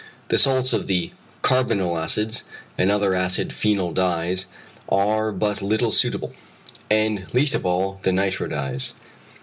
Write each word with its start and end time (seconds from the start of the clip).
The 0.29 0.39
salts 0.39 0.73
of 0.73 0.87
the 0.87 1.11
carbonyl 1.43 1.95
acids 1.95 2.43
and 2.75 2.89
other 2.89 3.13
acid 3.13 3.53
phenol 3.53 3.91
dyes 3.93 4.47
are 4.89 5.31
but 5.31 5.61
little 5.61 5.91
suitable: 5.91 6.33
and 6.89 7.27
least 7.35 7.53
of 7.53 7.67
all, 7.67 7.99
the 8.01 8.11
nitro 8.11 8.47
dyes. 8.47 8.93